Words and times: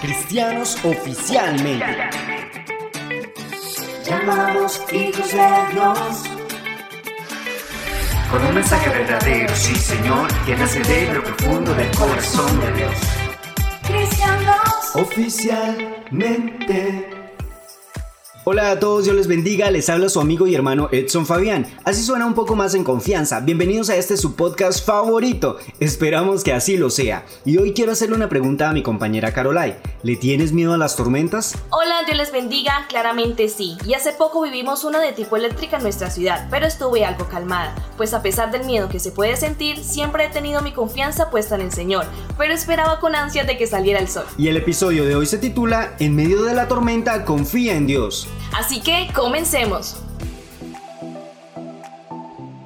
Cristianos 0.00 0.76
oficialmente. 0.82 1.84
Llamados 4.06 4.80
hijos 4.92 5.30
de 5.30 5.46
Dios. 5.72 6.24
Con 8.30 8.46
un 8.46 8.54
mensaje 8.54 8.88
verdadero, 8.88 9.54
sí 9.54 9.74
Señor, 9.74 10.26
que 10.46 10.56
nace 10.56 10.80
de 10.80 11.12
lo 11.12 11.22
profundo 11.22 11.74
del 11.74 11.94
corazón 11.94 12.60
de 12.60 12.72
Dios. 12.72 12.94
Cristianos. 13.86 14.94
Oficialmente. 14.94 17.19
Hola 18.44 18.70
a 18.70 18.80
todos, 18.80 19.04
Dios 19.04 19.14
les 19.14 19.26
bendiga, 19.26 19.70
les 19.70 19.90
habla 19.90 20.08
su 20.08 20.18
amigo 20.18 20.46
y 20.46 20.54
hermano 20.54 20.88
Edson 20.92 21.26
Fabián. 21.26 21.66
Así 21.84 22.02
suena 22.02 22.24
un 22.24 22.32
poco 22.32 22.56
más 22.56 22.74
en 22.74 22.84
confianza. 22.84 23.40
Bienvenidos 23.40 23.90
a 23.90 23.96
este 23.96 24.16
su 24.16 24.34
podcast 24.34 24.82
favorito. 24.82 25.58
Esperamos 25.78 26.42
que 26.42 26.54
así 26.54 26.78
lo 26.78 26.88
sea. 26.88 27.26
Y 27.44 27.58
hoy 27.58 27.74
quiero 27.74 27.92
hacerle 27.92 28.16
una 28.16 28.30
pregunta 28.30 28.70
a 28.70 28.72
mi 28.72 28.82
compañera 28.82 29.34
Carolai. 29.34 29.76
¿Le 30.02 30.16
tienes 30.16 30.54
miedo 30.54 30.72
a 30.72 30.78
las 30.78 30.96
tormentas? 30.96 31.54
Hola, 31.68 32.04
Dios 32.06 32.16
les 32.16 32.32
bendiga, 32.32 32.86
claramente 32.88 33.46
sí. 33.50 33.76
Y 33.84 33.92
hace 33.92 34.12
poco 34.14 34.40
vivimos 34.40 34.84
una 34.84 35.00
de 35.00 35.12
tipo 35.12 35.36
eléctrica 35.36 35.76
en 35.76 35.82
nuestra 35.82 36.08
ciudad, 36.08 36.48
pero 36.50 36.64
estuve 36.66 37.04
algo 37.04 37.28
calmada, 37.28 37.74
pues 37.98 38.14
a 38.14 38.22
pesar 38.22 38.50
del 38.50 38.64
miedo 38.64 38.88
que 38.88 39.00
se 39.00 39.12
puede 39.12 39.36
sentir, 39.36 39.84
siempre 39.84 40.24
he 40.24 40.28
tenido 40.30 40.62
mi 40.62 40.72
confianza 40.72 41.30
puesta 41.30 41.56
en 41.56 41.60
el 41.60 41.72
Señor, 41.72 42.06
pero 42.38 42.54
esperaba 42.54 43.00
con 43.00 43.14
ansia 43.14 43.44
de 43.44 43.58
que 43.58 43.66
saliera 43.66 44.00
el 44.00 44.08
sol. 44.08 44.24
Y 44.38 44.48
el 44.48 44.56
episodio 44.56 45.04
de 45.04 45.14
hoy 45.14 45.26
se 45.26 45.36
titula 45.36 45.94
En 45.98 46.16
medio 46.16 46.42
de 46.42 46.54
la 46.54 46.68
tormenta, 46.68 47.26
confía 47.26 47.74
en 47.74 47.86
Dios. 47.86 48.28
Así 48.52 48.80
que 48.80 49.08
comencemos. 49.14 49.96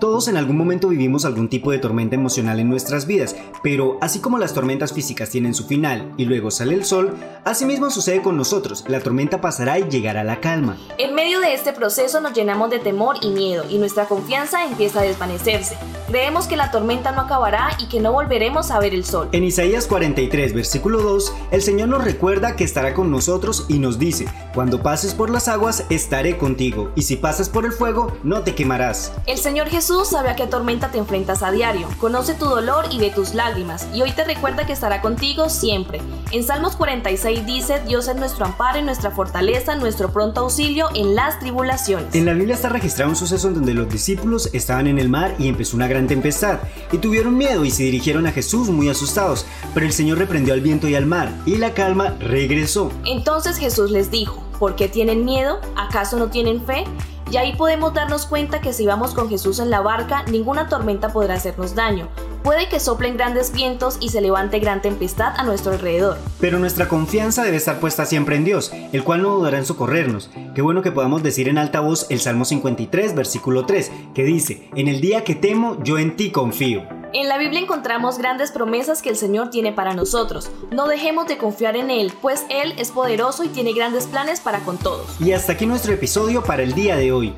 Todos 0.04 0.28
en 0.28 0.36
algún 0.36 0.58
momento 0.58 0.88
vivimos 0.88 1.24
algún 1.24 1.48
tipo 1.48 1.70
de 1.70 1.78
tormenta 1.78 2.14
emocional 2.14 2.60
en 2.60 2.68
nuestras 2.68 3.06
vidas, 3.06 3.36
pero 3.62 3.96
así 4.02 4.18
como 4.18 4.36
las 4.36 4.52
tormentas 4.52 4.92
físicas 4.92 5.30
tienen 5.30 5.54
su 5.54 5.64
final 5.66 6.12
y 6.18 6.26
luego 6.26 6.50
sale 6.50 6.74
el 6.74 6.84
sol, 6.84 7.16
asimismo 7.42 7.88
sucede 7.88 8.20
con 8.20 8.36
nosotros, 8.36 8.84
la 8.86 9.00
tormenta 9.00 9.40
pasará 9.40 9.78
y 9.78 9.88
llegará 9.88 10.22
la 10.22 10.40
calma. 10.40 10.76
En 10.98 11.14
medio 11.14 11.40
de 11.40 11.54
este 11.54 11.72
proceso 11.72 12.20
nos 12.20 12.34
llenamos 12.34 12.68
de 12.68 12.80
temor 12.80 13.16
y 13.22 13.30
miedo 13.30 13.64
y 13.70 13.78
nuestra 13.78 14.04
confianza 14.04 14.66
empieza 14.66 15.00
a 15.00 15.04
desvanecerse. 15.04 15.78
Creemos 16.08 16.48
que 16.48 16.58
la 16.58 16.70
tormenta 16.70 17.12
no 17.12 17.22
acabará 17.22 17.70
y 17.78 17.88
que 17.88 17.98
no 17.98 18.12
volveremos 18.12 18.70
a 18.70 18.80
ver 18.80 18.92
el 18.92 19.06
sol. 19.06 19.30
En 19.32 19.42
Isaías 19.42 19.86
43, 19.86 20.52
versículo 20.52 21.00
2, 21.00 21.34
el 21.50 21.62
Señor 21.62 21.88
nos 21.88 22.04
recuerda 22.04 22.56
que 22.56 22.64
estará 22.64 22.92
con 22.92 23.10
nosotros 23.10 23.64
y 23.68 23.78
nos 23.78 23.98
dice, 23.98 24.26
cuando 24.52 24.82
pases 24.82 25.14
por 25.14 25.30
las 25.30 25.48
aguas, 25.48 25.86
estaré 25.88 26.36
contigo, 26.36 26.92
y 26.94 27.02
si 27.02 27.16
pasas 27.16 27.48
por 27.48 27.64
el 27.64 27.72
fuego, 27.72 28.12
no 28.22 28.42
te 28.42 28.54
quemarás. 28.54 29.14
El 29.26 29.38
Señor 29.38 29.68
Jesús 29.68 29.93
sabe 30.04 30.30
a 30.30 30.36
qué 30.36 30.46
tormenta 30.46 30.90
te 30.90 30.98
enfrentas 30.98 31.42
a 31.42 31.52
diario, 31.52 31.86
conoce 32.00 32.34
tu 32.34 32.46
dolor 32.46 32.86
y 32.90 32.98
ve 32.98 33.10
tus 33.10 33.34
lágrimas, 33.34 33.86
y 33.94 34.02
hoy 34.02 34.10
te 34.10 34.24
recuerda 34.24 34.66
que 34.66 34.72
estará 34.72 35.00
contigo 35.00 35.48
siempre. 35.48 36.00
En 36.32 36.42
Salmos 36.42 36.74
46 36.74 37.46
dice, 37.46 37.80
Dios 37.86 38.08
es 38.08 38.16
nuestro 38.16 38.46
amparo 38.46 38.80
y 38.80 38.82
nuestra 38.82 39.12
fortaleza, 39.12 39.76
nuestro 39.76 40.10
pronto 40.10 40.40
auxilio 40.40 40.88
en 40.94 41.14
las 41.14 41.38
tribulaciones. 41.38 42.14
En 42.14 42.26
la 42.26 42.32
Biblia 42.32 42.56
está 42.56 42.70
registrado 42.70 43.10
un 43.10 43.16
suceso 43.16 43.48
en 43.48 43.54
donde 43.54 43.74
los 43.74 43.88
discípulos 43.88 44.50
estaban 44.52 44.86
en 44.86 44.98
el 44.98 45.08
mar 45.08 45.34
y 45.38 45.48
empezó 45.48 45.76
una 45.76 45.86
gran 45.86 46.06
tempestad, 46.08 46.58
y 46.90 46.98
tuvieron 46.98 47.36
miedo 47.36 47.64
y 47.64 47.70
se 47.70 47.84
dirigieron 47.84 48.26
a 48.26 48.32
Jesús 48.32 48.70
muy 48.70 48.88
asustados, 48.88 49.46
pero 49.74 49.86
el 49.86 49.92
Señor 49.92 50.18
reprendió 50.18 50.54
al 50.54 50.60
viento 50.60 50.88
y 50.88 50.96
al 50.96 51.06
mar, 51.06 51.30
y 51.46 51.58
la 51.58 51.74
calma 51.74 52.16
regresó. 52.18 52.90
Entonces 53.04 53.58
Jesús 53.58 53.90
les 53.90 54.10
dijo, 54.10 54.42
¿por 54.58 54.76
qué 54.76 54.88
tienen 54.88 55.24
miedo? 55.24 55.60
¿Acaso 55.76 56.16
no 56.16 56.28
tienen 56.28 56.64
fe? 56.64 56.84
Y 57.30 57.36
ahí 57.36 57.54
podemos 57.56 57.94
darnos 57.94 58.26
cuenta 58.26 58.60
que 58.60 58.72
si 58.72 58.86
vamos 58.86 59.14
con 59.14 59.28
Jesús 59.28 59.58
en 59.58 59.70
la 59.70 59.80
barca, 59.80 60.24
ninguna 60.30 60.68
tormenta 60.68 61.12
podrá 61.12 61.34
hacernos 61.34 61.74
daño. 61.74 62.08
Puede 62.42 62.68
que 62.68 62.78
soplen 62.78 63.16
grandes 63.16 63.52
vientos 63.52 63.96
y 64.00 64.10
se 64.10 64.20
levante 64.20 64.58
gran 64.58 64.82
tempestad 64.82 65.32
a 65.36 65.44
nuestro 65.44 65.72
alrededor. 65.72 66.18
Pero 66.40 66.58
nuestra 66.58 66.88
confianza 66.88 67.42
debe 67.42 67.56
estar 67.56 67.80
puesta 67.80 68.04
siempre 68.04 68.36
en 68.36 68.44
Dios, 68.44 68.70
el 68.92 69.02
cual 69.02 69.22
no 69.22 69.30
dudará 69.30 69.58
en 69.58 69.64
socorrernos. 69.64 70.30
Qué 70.54 70.60
bueno 70.60 70.82
que 70.82 70.92
podamos 70.92 71.22
decir 71.22 71.48
en 71.48 71.58
alta 71.58 71.80
voz 71.80 72.06
el 72.10 72.20
Salmo 72.20 72.44
53, 72.44 73.14
versículo 73.14 73.64
3, 73.64 73.90
que 74.14 74.24
dice, 74.24 74.68
En 74.76 74.88
el 74.88 75.00
día 75.00 75.24
que 75.24 75.34
temo, 75.34 75.82
yo 75.82 75.98
en 75.98 76.16
ti 76.16 76.30
confío. 76.30 76.82
En 77.14 77.28
la 77.28 77.38
Biblia 77.38 77.60
encontramos 77.60 78.18
grandes 78.18 78.50
promesas 78.50 79.00
que 79.00 79.08
el 79.08 79.16
Señor 79.16 79.48
tiene 79.48 79.70
para 79.70 79.94
nosotros. 79.94 80.50
No 80.72 80.88
dejemos 80.88 81.28
de 81.28 81.38
confiar 81.38 81.76
en 81.76 81.88
Él, 81.88 82.12
pues 82.20 82.44
Él 82.50 82.74
es 82.76 82.90
poderoso 82.90 83.44
y 83.44 83.48
tiene 83.48 83.72
grandes 83.72 84.08
planes 84.08 84.40
para 84.40 84.58
con 84.64 84.78
todos. 84.78 85.06
Y 85.20 85.30
hasta 85.30 85.52
aquí 85.52 85.64
nuestro 85.64 85.92
episodio 85.92 86.42
para 86.42 86.64
el 86.64 86.74
día 86.74 86.96
de 86.96 87.12
hoy. 87.12 87.32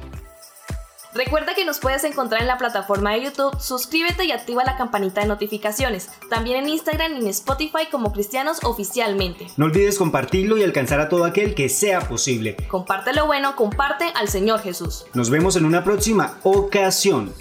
Recuerda 1.12 1.54
que 1.54 1.66
nos 1.66 1.78
puedes 1.78 2.04
encontrar 2.04 2.40
en 2.40 2.46
la 2.46 2.56
plataforma 2.56 3.12
de 3.12 3.24
YouTube, 3.24 3.54
suscríbete 3.60 4.24
y 4.24 4.32
activa 4.32 4.64
la 4.64 4.78
campanita 4.78 5.20
de 5.20 5.26
notificaciones. 5.26 6.08
También 6.30 6.64
en 6.64 6.70
Instagram 6.70 7.12
y 7.12 7.18
en 7.18 7.26
Spotify 7.26 7.86
como 7.90 8.14
Cristianos 8.14 8.60
Oficialmente. 8.64 9.46
No 9.58 9.66
olvides 9.66 9.98
compartirlo 9.98 10.56
y 10.56 10.62
alcanzar 10.62 11.00
a 11.00 11.10
todo 11.10 11.26
aquel 11.26 11.54
que 11.54 11.68
sea 11.68 12.00
posible. 12.00 12.56
Comparte 12.68 13.12
lo 13.12 13.26
bueno, 13.26 13.56
comparte 13.56 14.06
al 14.14 14.28
Señor 14.28 14.60
Jesús. 14.60 15.04
Nos 15.12 15.28
vemos 15.28 15.54
en 15.56 15.66
una 15.66 15.84
próxima 15.84 16.38
ocasión. 16.44 17.34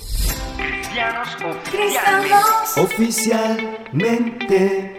Cristianos 0.96 1.36
Cristianos. 1.70 2.78
Oficialmente. 2.78 4.95